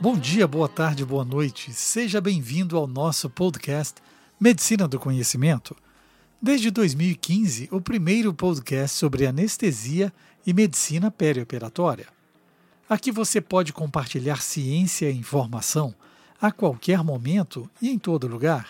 Bom 0.00 0.16
dia, 0.16 0.46
boa 0.46 0.68
tarde, 0.68 1.04
boa 1.04 1.24
noite. 1.24 1.72
Seja 1.72 2.20
bem-vindo 2.20 2.76
ao 2.76 2.86
nosso 2.86 3.28
podcast 3.28 3.96
Medicina 4.38 4.86
do 4.86 4.96
Conhecimento. 4.96 5.74
Desde 6.40 6.70
2015, 6.70 7.68
o 7.72 7.80
primeiro 7.80 8.32
podcast 8.32 8.96
sobre 8.96 9.26
anestesia 9.26 10.12
e 10.46 10.54
medicina 10.54 11.10
perioperatória. 11.10 12.06
Aqui 12.88 13.10
você 13.10 13.40
pode 13.40 13.72
compartilhar 13.72 14.40
ciência 14.40 15.10
e 15.10 15.18
informação 15.18 15.92
a 16.40 16.52
qualquer 16.52 17.02
momento 17.02 17.68
e 17.82 17.88
em 17.88 17.98
todo 17.98 18.28
lugar. 18.28 18.68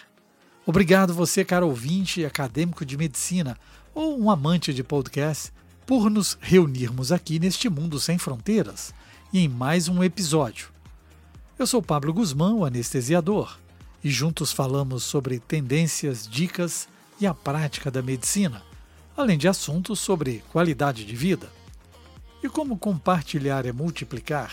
Obrigado 0.64 1.12
você, 1.12 1.44
caro 1.44 1.68
ouvinte 1.68 2.24
acadêmico 2.24 2.86
de 2.86 2.96
medicina 2.96 3.54
ou 3.94 4.18
um 4.18 4.30
amante 4.30 4.72
de 4.72 4.82
podcast, 4.82 5.52
por 5.84 6.08
nos 6.08 6.38
reunirmos 6.40 7.12
aqui 7.12 7.38
neste 7.38 7.68
mundo 7.68 8.00
sem 8.00 8.16
fronteiras 8.16 8.94
e 9.30 9.40
em 9.40 9.48
mais 9.48 9.88
um 9.88 10.02
episódio. 10.02 10.77
Eu 11.58 11.66
sou 11.66 11.82
Pablo 11.82 12.12
Guzmão, 12.12 12.64
anestesiador, 12.64 13.58
e 14.04 14.08
juntos 14.08 14.52
falamos 14.52 15.02
sobre 15.02 15.40
tendências, 15.40 16.24
dicas 16.28 16.88
e 17.20 17.26
a 17.26 17.34
prática 17.34 17.90
da 17.90 18.00
medicina, 18.00 18.62
além 19.16 19.36
de 19.36 19.48
assuntos 19.48 19.98
sobre 19.98 20.44
qualidade 20.52 21.04
de 21.04 21.16
vida. 21.16 21.50
E 22.44 22.48
como 22.48 22.78
compartilhar 22.78 23.66
é 23.66 23.72
multiplicar, 23.72 24.52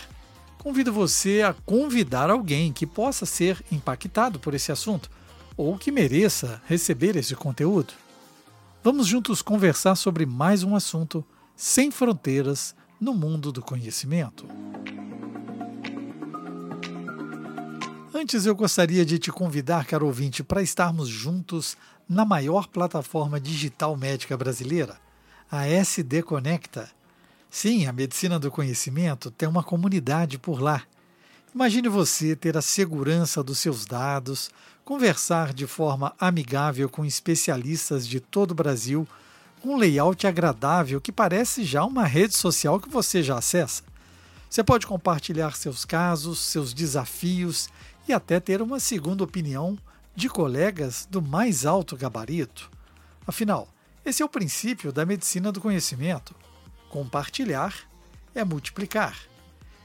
convido 0.58 0.92
você 0.92 1.42
a 1.42 1.54
convidar 1.54 2.28
alguém 2.28 2.72
que 2.72 2.84
possa 2.84 3.24
ser 3.24 3.64
impactado 3.70 4.40
por 4.40 4.52
esse 4.52 4.72
assunto 4.72 5.08
ou 5.56 5.78
que 5.78 5.92
mereça 5.92 6.60
receber 6.66 7.14
esse 7.14 7.36
conteúdo. 7.36 7.94
Vamos 8.82 9.06
juntos 9.06 9.42
conversar 9.42 9.94
sobre 9.94 10.26
mais 10.26 10.64
um 10.64 10.74
assunto 10.74 11.24
sem 11.54 11.92
fronteiras 11.92 12.74
no 13.00 13.14
mundo 13.14 13.52
do 13.52 13.62
conhecimento. 13.62 14.44
Antes 18.18 18.46
eu 18.46 18.54
gostaria 18.54 19.04
de 19.04 19.18
te 19.18 19.30
convidar, 19.30 19.84
caro 19.84 20.06
ouvinte, 20.06 20.42
para 20.42 20.62
estarmos 20.62 21.06
juntos 21.06 21.76
na 22.08 22.24
maior 22.24 22.66
plataforma 22.66 23.38
digital 23.38 23.94
médica 23.94 24.34
brasileira, 24.38 24.96
a 25.50 25.66
SD 25.66 26.22
Conecta. 26.22 26.88
Sim, 27.50 27.84
a 27.84 27.92
medicina 27.92 28.38
do 28.38 28.50
conhecimento 28.50 29.30
tem 29.30 29.46
uma 29.46 29.62
comunidade 29.62 30.38
por 30.38 30.62
lá. 30.62 30.82
Imagine 31.54 31.90
você 31.90 32.34
ter 32.34 32.56
a 32.56 32.62
segurança 32.62 33.42
dos 33.42 33.58
seus 33.58 33.84
dados, 33.84 34.48
conversar 34.82 35.52
de 35.52 35.66
forma 35.66 36.14
amigável 36.18 36.88
com 36.88 37.04
especialistas 37.04 38.08
de 38.08 38.18
todo 38.18 38.52
o 38.52 38.54
Brasil, 38.54 39.06
um 39.62 39.76
layout 39.76 40.26
agradável 40.26 41.02
que 41.02 41.12
parece 41.12 41.64
já 41.64 41.84
uma 41.84 42.06
rede 42.06 42.34
social 42.34 42.80
que 42.80 42.88
você 42.88 43.22
já 43.22 43.36
acessa. 43.36 43.82
Você 44.48 44.62
pode 44.62 44.86
compartilhar 44.86 45.56
seus 45.56 45.84
casos, 45.84 46.38
seus 46.38 46.72
desafios 46.72 47.68
e 48.08 48.12
até 48.12 48.40
ter 48.40 48.62
uma 48.62 48.80
segunda 48.80 49.24
opinião 49.24 49.76
de 50.14 50.28
colegas 50.28 51.06
do 51.10 51.20
mais 51.20 51.66
alto 51.66 51.96
gabarito. 51.96 52.70
Afinal, 53.26 53.68
esse 54.04 54.22
é 54.22 54.24
o 54.24 54.28
princípio 54.28 54.92
da 54.92 55.04
medicina 55.04 55.50
do 55.50 55.60
conhecimento. 55.60 56.34
Compartilhar 56.88 57.74
é 58.34 58.44
multiplicar. 58.44 59.18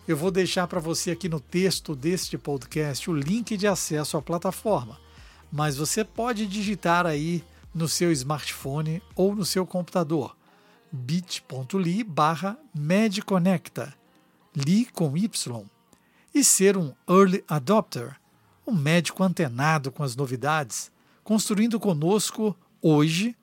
Eu 0.07 0.15
vou 0.15 0.31
deixar 0.31 0.67
para 0.67 0.79
você 0.79 1.11
aqui 1.11 1.27
no 1.27 1.39
texto 1.39 1.95
deste 1.95 2.37
podcast 2.37 3.09
o 3.09 3.15
link 3.15 3.57
de 3.57 3.67
acesso 3.67 4.17
à 4.17 4.21
plataforma, 4.21 4.99
mas 5.51 5.75
você 5.75 6.03
pode 6.03 6.45
digitar 6.47 7.05
aí 7.05 7.43
no 7.73 7.87
seu 7.87 8.11
smartphone 8.11 9.01
ou 9.15 9.35
no 9.35 9.45
seu 9.45 9.65
computador 9.65 10.35
bit.ly 10.91 12.03
barra 12.03 12.57
medconecta, 12.75 13.93
li 14.55 14.85
com 14.85 15.15
Y 15.17 15.65
e 16.33 16.43
ser 16.43 16.77
um 16.77 16.93
early 17.07 17.43
adopter, 17.47 18.19
um 18.65 18.73
médico 18.73 19.23
antenado 19.23 19.91
com 19.91 20.03
as 20.03 20.15
novidades, 20.15 20.91
construindo 21.23 21.79
conosco 21.79 22.55
hoje 22.81 23.35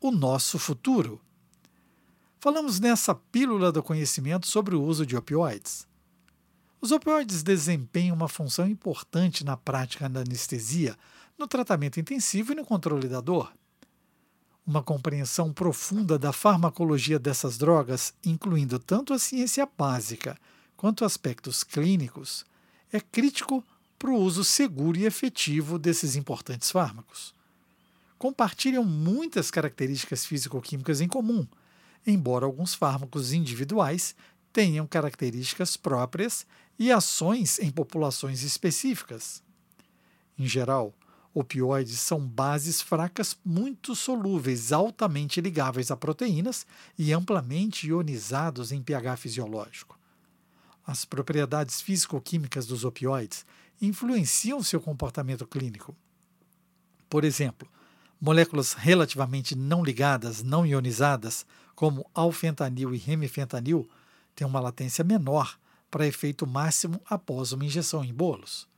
o 0.00 0.10
nosso 0.10 0.58
futuro. 0.58 1.20
Falamos 2.38 2.78
nessa 2.78 3.14
pílula 3.14 3.72
do 3.72 3.82
conhecimento 3.82 4.46
sobre 4.46 4.74
o 4.74 4.82
uso 4.82 5.06
de 5.06 5.16
opioides. 5.16 5.86
Os 6.80 6.92
opioides 6.92 7.42
desempenham 7.42 8.14
uma 8.14 8.28
função 8.28 8.68
importante 8.68 9.42
na 9.42 9.56
prática 9.56 10.06
da 10.08 10.20
anestesia, 10.20 10.96
no 11.38 11.46
tratamento 11.46 11.98
intensivo 11.98 12.52
e 12.52 12.54
no 12.54 12.64
controle 12.64 13.08
da 13.08 13.22
dor. 13.22 13.50
Uma 14.66 14.82
compreensão 14.82 15.52
profunda 15.52 16.18
da 16.18 16.32
farmacologia 16.32 17.18
dessas 17.18 17.56
drogas, 17.56 18.12
incluindo 18.22 18.78
tanto 18.78 19.14
a 19.14 19.18
ciência 19.18 19.66
básica 19.78 20.38
quanto 20.84 21.06
aspectos 21.06 21.64
clínicos, 21.64 22.44
é 22.92 23.00
crítico 23.00 23.64
para 23.98 24.10
o 24.10 24.18
uso 24.18 24.44
seguro 24.44 24.98
e 24.98 25.06
efetivo 25.06 25.78
desses 25.78 26.14
importantes 26.14 26.70
fármacos. 26.70 27.32
Compartilham 28.18 28.84
muitas 28.84 29.50
características 29.50 30.26
físico-químicas 30.26 31.00
em 31.00 31.08
comum, 31.08 31.46
embora 32.06 32.44
alguns 32.44 32.74
fármacos 32.74 33.32
individuais 33.32 34.14
tenham 34.52 34.86
características 34.86 35.74
próprias 35.74 36.46
e 36.78 36.92
ações 36.92 37.58
em 37.60 37.70
populações 37.70 38.42
específicas. 38.42 39.42
Em 40.38 40.46
geral, 40.46 40.92
opioides 41.32 41.98
são 41.98 42.20
bases 42.20 42.82
fracas 42.82 43.38
muito 43.42 43.96
solúveis, 43.96 44.70
altamente 44.70 45.40
ligáveis 45.40 45.90
a 45.90 45.96
proteínas 45.96 46.66
e 46.98 47.10
amplamente 47.10 47.86
ionizados 47.86 48.70
em 48.70 48.82
pH 48.82 49.16
fisiológico. 49.16 49.93
As 50.86 51.04
propriedades 51.04 51.80
físico-químicas 51.80 52.66
dos 52.66 52.84
opioides 52.84 53.46
influenciam 53.80 54.62
seu 54.62 54.80
comportamento 54.80 55.46
clínico. 55.46 55.96
Por 57.08 57.24
exemplo, 57.24 57.68
moléculas 58.20 58.72
relativamente 58.72 59.54
não 59.54 59.82
ligadas, 59.82 60.42
não 60.42 60.66
ionizadas, 60.66 61.46
como 61.74 62.08
alfentanil 62.14 62.94
e 62.94 62.98
remifentanil, 62.98 63.88
têm 64.34 64.46
uma 64.46 64.60
latência 64.60 65.04
menor 65.04 65.58
para 65.90 66.06
efeito 66.06 66.46
máximo 66.46 67.00
após 67.06 67.52
uma 67.52 67.64
injeção 67.64 68.04
em 68.04 68.12
bolos. 68.12 68.68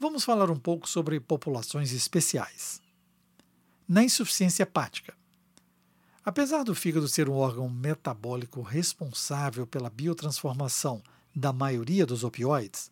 Vamos 0.00 0.24
falar 0.24 0.50
um 0.50 0.58
pouco 0.58 0.88
sobre 0.88 1.20
populações 1.20 1.92
especiais. 1.92 2.80
Na 3.86 4.02
insuficiência 4.02 4.62
hepática, 4.62 5.14
Apesar 6.28 6.62
do 6.62 6.74
fígado 6.74 7.08
ser 7.08 7.26
um 7.26 7.38
órgão 7.38 7.70
metabólico 7.70 8.60
responsável 8.60 9.66
pela 9.66 9.88
biotransformação 9.88 11.02
da 11.34 11.54
maioria 11.54 12.04
dos 12.04 12.22
opioides, 12.22 12.90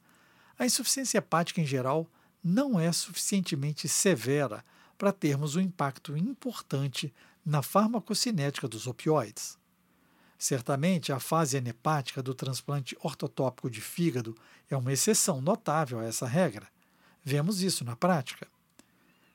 a 0.58 0.64
insuficiência 0.64 1.18
hepática 1.18 1.60
em 1.60 1.66
geral 1.66 2.10
não 2.42 2.80
é 2.80 2.90
suficientemente 2.90 3.90
severa 3.90 4.64
para 4.96 5.12
termos 5.12 5.54
um 5.54 5.60
impacto 5.60 6.16
importante 6.16 7.12
na 7.44 7.60
farmacocinética 7.60 8.66
dos 8.66 8.86
opioides. 8.86 9.58
Certamente, 10.38 11.12
a 11.12 11.20
fase 11.20 11.58
anepática 11.58 12.22
do 12.22 12.34
transplante 12.34 12.96
ortotópico 13.02 13.68
de 13.68 13.82
fígado 13.82 14.34
é 14.70 14.74
uma 14.78 14.94
exceção 14.94 15.42
notável 15.42 16.00
a 16.00 16.04
essa 16.06 16.26
regra. 16.26 16.68
Vemos 17.22 17.60
isso 17.60 17.84
na 17.84 17.96
prática. 17.96 18.48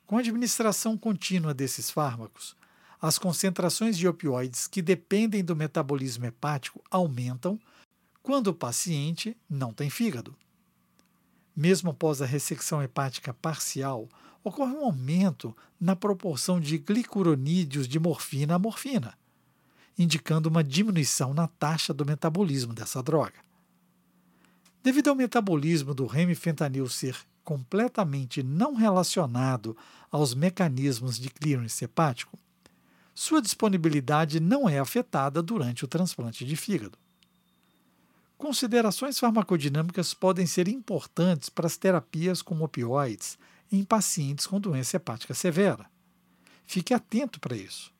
Com 0.04 0.16
a 0.16 0.18
administração 0.18 0.98
contínua 0.98 1.54
desses 1.54 1.88
fármacos, 1.88 2.56
as 3.02 3.18
concentrações 3.18 3.98
de 3.98 4.06
opioides 4.06 4.68
que 4.68 4.80
dependem 4.80 5.42
do 5.42 5.56
metabolismo 5.56 6.24
hepático 6.24 6.80
aumentam 6.88 7.58
quando 8.22 8.46
o 8.46 8.54
paciente 8.54 9.36
não 9.50 9.72
tem 9.72 9.90
fígado. 9.90 10.36
Mesmo 11.54 11.90
após 11.90 12.22
a 12.22 12.26
ressecção 12.26 12.80
hepática 12.80 13.34
parcial, 13.34 14.08
ocorre 14.44 14.72
um 14.74 14.84
aumento 14.84 15.54
na 15.80 15.96
proporção 15.96 16.60
de 16.60 16.78
glicuronídeos 16.78 17.88
de 17.88 17.98
morfina 17.98 18.54
a 18.54 18.58
morfina, 18.58 19.18
indicando 19.98 20.48
uma 20.48 20.62
diminuição 20.62 21.34
na 21.34 21.48
taxa 21.48 21.92
do 21.92 22.06
metabolismo 22.06 22.72
dessa 22.72 23.02
droga. 23.02 23.40
Devido 24.80 25.10
ao 25.10 25.16
metabolismo 25.16 25.92
do 25.92 26.06
remifentanil 26.06 26.88
ser 26.88 27.16
completamente 27.42 28.44
não 28.44 28.76
relacionado 28.76 29.76
aos 30.08 30.34
mecanismos 30.34 31.18
de 31.18 31.28
clearance 31.28 31.84
hepático, 31.84 32.38
sua 33.22 33.40
disponibilidade 33.40 34.40
não 34.40 34.68
é 34.68 34.80
afetada 34.80 35.40
durante 35.40 35.84
o 35.84 35.88
transplante 35.88 36.44
de 36.44 36.56
fígado. 36.56 36.98
Considerações 38.36 39.16
farmacodinâmicas 39.16 40.12
podem 40.12 40.44
ser 40.44 40.66
importantes 40.66 41.48
para 41.48 41.68
as 41.68 41.76
terapias 41.76 42.42
com 42.42 42.60
opioides 42.60 43.38
em 43.70 43.84
pacientes 43.84 44.44
com 44.44 44.58
doença 44.58 44.96
hepática 44.96 45.34
severa. 45.34 45.88
Fique 46.66 46.92
atento 46.92 47.38
para 47.38 47.56
isso. 47.56 47.92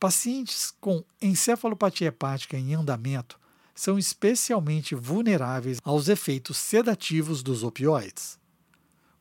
Pacientes 0.00 0.74
com 0.80 1.04
encefalopatia 1.22 2.08
hepática 2.08 2.58
em 2.58 2.74
andamento 2.74 3.38
são 3.76 3.96
especialmente 3.96 4.96
vulneráveis 4.96 5.78
aos 5.84 6.08
efeitos 6.08 6.56
sedativos 6.56 7.44
dos 7.44 7.62
opioides. 7.62 8.40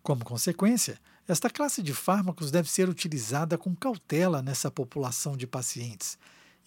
Como 0.01 0.25
consequência, 0.25 0.99
esta 1.27 1.49
classe 1.49 1.81
de 1.81 1.93
fármacos 1.93 2.51
deve 2.51 2.69
ser 2.69 2.87
utilizada 2.87 3.57
com 3.57 3.75
cautela 3.75 4.41
nessa 4.41 4.69
população 4.69 5.35
de 5.35 5.47
pacientes, 5.47 6.17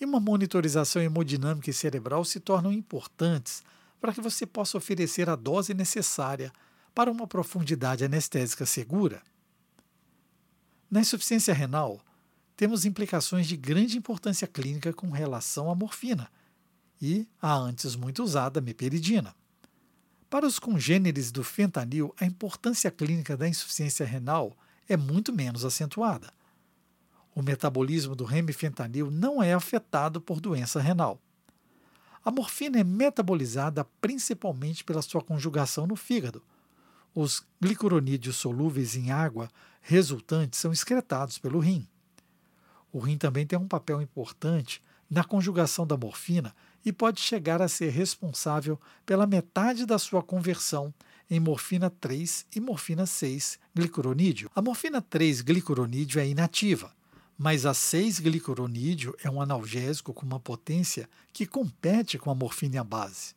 e 0.01 0.05
uma 0.05 0.21
monitorização 0.21 1.03
hemodinâmica 1.03 1.71
e 1.71 1.75
cerebral 1.75 2.25
se 2.25 2.41
tornam 2.41 2.73
importantes 2.73 3.63
para 4.01 4.13
que 4.13 4.21
você 4.21 4.47
possa 4.47 4.79
oferecer 4.79 5.29
a 5.29 5.37
dose 5.37 5.75
necessária 5.75 6.53
para 6.95 7.11
uma 7.11 7.27
profundidade 7.27 8.05
anestésica 8.05 8.67
segura. 8.67 9.23
Na 10.91 11.01
insuficiência 11.01 11.53
renal, 11.53 12.01
temos 12.57 12.85
implicações 12.85 13.47
de 13.47 13.57
grande 13.57 13.97
importância 13.97 14.47
clínica 14.47 14.93
com 14.93 15.11
relação 15.11 15.71
à 15.71 15.75
morfina 15.75 16.29
e 17.01 17.27
a 17.41 17.55
antes 17.55 17.95
muito 17.95 18.23
usada 18.23 18.61
meperidina. 18.61 19.35
Para 20.31 20.47
os 20.47 20.59
congêneres 20.59 21.33
do 21.33 21.43
fentanil, 21.43 22.15
a 22.21 22.27
importância 22.27 22.91
clínica 22.91 23.35
da 23.35 23.49
insuficiência 23.49 24.05
renal 24.05 24.55
é 24.87 24.95
muito 24.95 25.33
menos 25.33 25.65
acentuada. 25.65 26.33
O 27.35 27.43
metabolismo 27.43 28.15
do 28.15 28.25
remifentanil 28.25 29.11
não 29.11 29.43
é 29.43 29.55
afetado 29.55 30.21
por 30.21 30.39
doença 30.39 30.81
renal. 30.81 31.19
A 32.23 32.31
morfina 32.31 32.79
é 32.79 32.85
metabolizada 32.85 33.87
principalmente 34.03 34.85
pela 34.85 35.01
sua 35.01 35.23
conjugação 35.23 35.87
no 35.87 35.97
fígado. 35.97 36.43
Os 37.15 37.43
glicuronídeos 37.59 38.37
solúveis 38.37 38.97
em 38.97 39.11
água 39.11 39.49
resultantes 39.81 40.61
são 40.61 40.73
excretados 40.73 41.39
pelo 41.39 41.59
rim. 41.59 41.89
O 42.93 42.99
rim 42.99 43.17
também 43.17 43.47
tem 43.47 43.59
um 43.59 43.69
papel 43.69 44.03
importante 44.03 44.83
na 45.09 45.25
conjugação 45.25 45.87
da 45.87 45.97
morfina 45.97 46.55
e 46.85 46.93
pode 46.93 47.21
chegar 47.21 47.61
a 47.61 47.69
ser 47.69 47.91
responsável 47.91 48.81
pela 49.05 49.27
metade 49.27 49.85
da 49.85 49.99
sua 49.99 50.23
conversão 50.23 50.93
em 51.31 51.39
morfina 51.39 51.91
3 51.91 52.47
e 52.55 52.61
morfina 52.61 53.07
6 53.07 53.59
glicuronídeo. 53.75 54.51
A 54.55 54.63
morfina 54.63 55.03
3 55.03 55.43
glicuronídeo 55.43 56.21
é 56.21 56.27
inativa, 56.27 56.95
mas 57.37 57.67
a 57.67 57.75
6 57.75 58.21
glicuronídeo 58.21 59.15
é 59.23 59.31
um 59.31 59.41
analgésico 59.41 60.13
com 60.13 60.25
uma 60.25 60.41
potência 60.41 61.09
que 61.33 61.47
compete 61.47 62.19
com 62.19 62.31
a 62.31 62.35
morfina 62.35 62.83
base. 62.83 63.35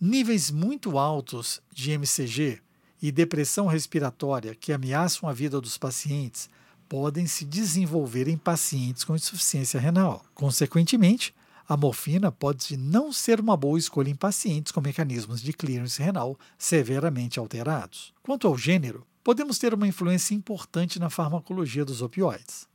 Níveis 0.00 0.50
muito 0.50 0.98
altos 0.98 1.62
de 1.72 1.92
MCG 1.92 2.60
e 3.00 3.12
depressão 3.12 3.66
respiratória 3.66 4.54
que 4.54 4.72
ameaçam 4.72 5.28
a 5.28 5.32
vida 5.32 5.60
dos 5.60 5.78
pacientes 5.78 6.50
podem 6.88 7.26
se 7.26 7.44
desenvolver 7.44 8.28
em 8.28 8.36
pacientes 8.36 9.04
com 9.04 9.16
insuficiência 9.16 9.80
renal. 9.80 10.24
Consequentemente, 10.34 11.34
a 11.72 11.76
morfina 11.76 12.30
pode 12.30 12.76
não 12.76 13.10
ser 13.10 13.40
uma 13.40 13.56
boa 13.56 13.78
escolha 13.78 14.10
em 14.10 14.14
pacientes 14.14 14.70
com 14.70 14.82
mecanismos 14.82 15.40
de 15.40 15.54
clearance 15.54 16.02
renal 16.02 16.38
severamente 16.58 17.38
alterados. 17.38 18.12
Quanto 18.22 18.46
ao 18.46 18.58
gênero, 18.58 19.06
podemos 19.24 19.58
ter 19.58 19.72
uma 19.72 19.88
influência 19.88 20.34
importante 20.34 20.98
na 20.98 21.08
farmacologia 21.08 21.82
dos 21.82 22.02
opioides. 22.02 22.68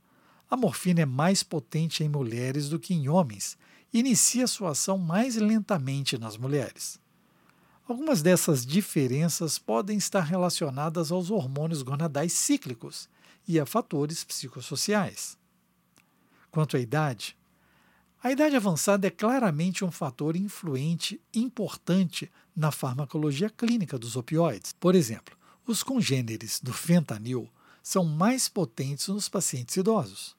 A 0.50 0.56
morfina 0.56 1.02
é 1.02 1.06
mais 1.06 1.44
potente 1.44 2.02
em 2.02 2.08
mulheres 2.08 2.68
do 2.68 2.76
que 2.76 2.92
em 2.92 3.08
homens 3.08 3.56
e 3.92 4.00
inicia 4.00 4.48
sua 4.48 4.70
ação 4.70 4.98
mais 4.98 5.36
lentamente 5.36 6.18
nas 6.18 6.36
mulheres. 6.36 6.98
Algumas 7.86 8.20
dessas 8.20 8.66
diferenças 8.66 9.60
podem 9.60 9.96
estar 9.96 10.22
relacionadas 10.22 11.12
aos 11.12 11.30
hormônios 11.30 11.82
gonadais 11.82 12.32
cíclicos 12.32 13.08
e 13.46 13.60
a 13.60 13.64
fatores 13.64 14.24
psicossociais. 14.24 15.38
Quanto 16.50 16.76
à 16.76 16.80
idade, 16.80 17.36
a 18.22 18.32
idade 18.32 18.56
avançada 18.56 19.06
é 19.06 19.10
claramente 19.10 19.84
um 19.84 19.90
fator 19.90 20.34
influente 20.34 21.20
importante 21.32 22.30
na 22.54 22.72
farmacologia 22.72 23.48
clínica 23.48 23.96
dos 23.96 24.16
opioides. 24.16 24.72
Por 24.72 24.94
exemplo, 24.94 25.36
os 25.64 25.82
congêneres 25.82 26.60
do 26.60 26.72
fentanil 26.72 27.48
são 27.82 28.04
mais 28.04 28.48
potentes 28.48 29.06
nos 29.08 29.28
pacientes 29.28 29.76
idosos. 29.76 30.36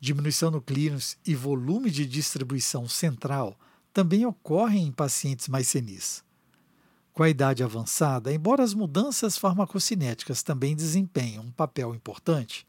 Diminuição 0.00 0.50
no 0.50 0.62
clearance 0.62 1.16
e 1.26 1.34
volume 1.34 1.90
de 1.90 2.06
distribuição 2.06 2.88
central 2.88 3.58
também 3.92 4.24
ocorrem 4.24 4.86
em 4.86 4.92
pacientes 4.92 5.48
mais 5.48 5.68
senis. 5.68 6.24
Com 7.12 7.22
a 7.22 7.28
idade 7.28 7.62
avançada, 7.62 8.32
embora 8.32 8.62
as 8.62 8.74
mudanças 8.74 9.38
farmacocinéticas 9.38 10.42
também 10.42 10.76
desempenhem 10.76 11.40
um 11.40 11.50
papel 11.50 11.94
importante, 11.94 12.66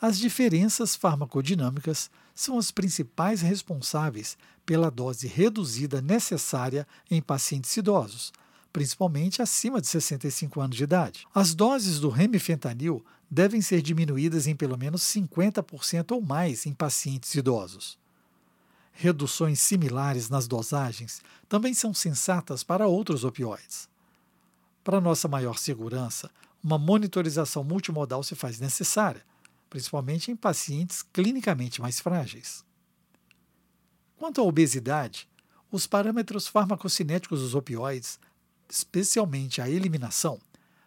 as 0.00 0.18
diferenças 0.18 0.96
farmacodinâmicas 0.96 2.10
são 2.34 2.58
as 2.58 2.70
principais 2.70 3.42
responsáveis 3.42 4.38
pela 4.64 4.90
dose 4.90 5.26
reduzida 5.26 6.00
necessária 6.00 6.86
em 7.10 7.20
pacientes 7.20 7.76
idosos, 7.76 8.32
principalmente 8.72 9.42
acima 9.42 9.80
de 9.80 9.86
65 9.88 10.60
anos 10.60 10.76
de 10.76 10.84
idade. 10.84 11.26
As 11.34 11.54
doses 11.54 12.00
do 12.00 12.08
remifentanil 12.08 13.04
devem 13.30 13.60
ser 13.60 13.82
diminuídas 13.82 14.46
em 14.46 14.56
pelo 14.56 14.78
menos 14.78 15.02
50% 15.02 16.12
ou 16.12 16.22
mais 16.22 16.64
em 16.64 16.72
pacientes 16.72 17.34
idosos. 17.34 17.98
Reduções 18.92 19.60
similares 19.60 20.28
nas 20.30 20.48
dosagens 20.48 21.20
também 21.48 21.74
são 21.74 21.92
sensatas 21.92 22.62
para 22.64 22.86
outros 22.86 23.22
opioides. 23.22 23.88
Para 24.82 25.00
nossa 25.00 25.28
maior 25.28 25.58
segurança, 25.58 26.30
uma 26.62 26.78
monitorização 26.78 27.62
multimodal 27.62 28.22
se 28.22 28.34
faz 28.34 28.58
necessária, 28.58 29.24
principalmente 29.70 30.30
em 30.30 30.36
pacientes 30.36 31.02
clinicamente 31.02 31.80
mais 31.80 32.00
frágeis. 32.00 32.64
Quanto 34.16 34.40
à 34.40 34.44
obesidade, 34.44 35.28
os 35.70 35.86
parâmetros 35.86 36.48
farmacocinéticos 36.48 37.40
dos 37.40 37.54
opioides, 37.54 38.18
especialmente 38.68 39.62
a 39.62 39.70
eliminação, 39.70 40.38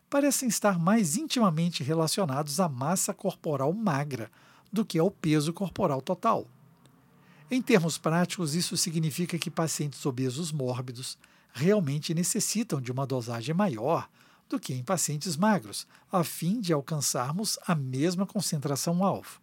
parecem 0.10 0.50
estar 0.50 0.78
mais 0.78 1.16
intimamente 1.16 1.82
relacionados 1.82 2.60
à 2.60 2.70
massa 2.70 3.14
corporal 3.14 3.74
magra 3.74 4.30
do 4.72 4.86
que 4.86 5.00
ao 5.00 5.10
peso 5.10 5.54
corporal 5.54 6.02
total. 6.02 6.46
Em 7.50 7.62
termos 7.62 7.98
práticos, 7.98 8.54
isso 8.54 8.76
significa 8.76 9.40
que 9.40 9.50
pacientes 9.50 10.06
obesos 10.06 10.52
mórbidos 10.52 11.18
realmente 11.54 12.14
necessitam 12.14 12.82
de 12.82 12.92
uma 12.92 13.08
dosagem 13.08 13.56
maior 13.56 14.10
do 14.54 14.60
que 14.60 14.72
em 14.72 14.84
pacientes 14.84 15.36
magros, 15.36 15.88
a 16.12 16.24
fim 16.24 16.62
de 16.62 16.72
alcançarmos 16.72 17.58
a 17.66 17.74
mesma 17.74 18.24
concentração-alvo. 18.24 19.42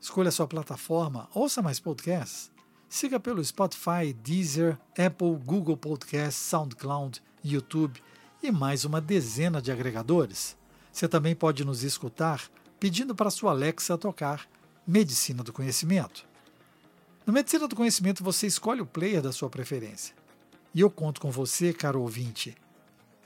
Escolha 0.00 0.30
sua 0.30 0.46
plataforma, 0.46 1.28
ouça 1.32 1.62
mais 1.62 1.80
podcasts 1.80 2.52
Siga 2.88 3.20
pelo 3.20 3.44
Spotify, 3.44 4.14
Deezer, 4.24 4.78
Apple, 4.98 5.36
Google 5.44 5.76
Podcasts, 5.76 6.42
SoundCloud, 6.42 7.22
YouTube 7.44 8.02
e 8.42 8.50
mais 8.50 8.86
uma 8.86 8.98
dezena 8.98 9.60
de 9.60 9.70
agregadores. 9.70 10.56
Você 10.90 11.06
também 11.06 11.34
pode 11.34 11.66
nos 11.66 11.82
escutar 11.82 12.48
pedindo 12.80 13.14
para 13.14 13.30
sua 13.30 13.50
Alexa 13.50 13.98
tocar 13.98 14.48
Medicina 14.90 15.42
do 15.42 15.52
Conhecimento. 15.52 16.26
No 17.26 17.30
Medicina 17.30 17.68
do 17.68 17.76
Conhecimento 17.76 18.24
você 18.24 18.46
escolhe 18.46 18.80
o 18.80 18.86
player 18.86 19.20
da 19.20 19.30
sua 19.30 19.50
preferência. 19.50 20.14
E 20.74 20.80
eu 20.80 20.88
conto 20.88 21.20
com 21.20 21.30
você, 21.30 21.74
caro 21.74 22.00
ouvinte, 22.00 22.56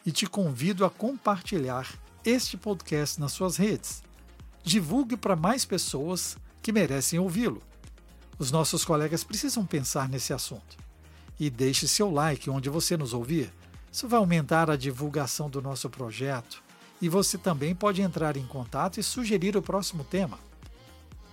e 0.05 0.11
te 0.11 0.27
convido 0.27 0.85
a 0.85 0.91
compartilhar 0.91 1.89
este 2.25 2.57
podcast 2.57 3.21
nas 3.21 3.31
suas 3.31 3.57
redes. 3.57 4.03
Divulgue 4.65 5.17
para 5.17 5.37
mais 5.37 5.65
pessoas 5.65 6.37
que 6.61 6.73
merecem 6.73 7.21
ouvi-lo. 7.21 7.63
Os 8.41 8.51
nossos 8.51 8.85
colegas 8.85 9.23
precisam 9.23 9.65
pensar 9.65 10.09
nesse 10.09 10.33
assunto. 10.33 10.77
E 11.39 11.49
deixe 11.49 11.87
seu 11.87 12.11
like 12.11 12.51
onde 12.51 12.69
você 12.69 12.97
nos 12.97 13.15
ouvir. 13.15 13.55
Isso 13.93 14.09
vai 14.09 14.19
aumentar 14.19 14.69
a 14.69 14.75
divulgação 14.75 15.49
do 15.49 15.63
nosso 15.63 15.89
projeto 15.89 16.61
e 17.01 17.09
você 17.09 17.39
também 17.39 17.73
pode 17.73 18.03
entrar 18.03 18.37
em 18.37 18.47
contato 18.49 18.99
e 18.99 19.03
sugerir 19.05 19.57
o 19.57 19.63
próximo 19.63 20.03
tema. 20.03 20.41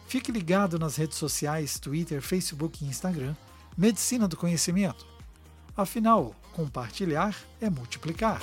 Fique 0.10 0.32
ligado 0.32 0.80
nas 0.80 0.96
redes 0.96 1.20
sociais, 1.20 1.78
Twitter, 1.78 2.20
Facebook 2.20 2.84
e 2.84 2.88
Instagram, 2.88 3.36
Medicina 3.78 4.28
do 4.28 4.36
Conhecimento. 4.36 5.06
Afinal, 5.78 6.36
compartilhar 6.52 7.36
é 7.62 7.70
multiplicar. 7.70 8.42